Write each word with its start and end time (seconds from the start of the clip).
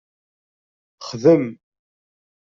Xdem! 1.07 1.43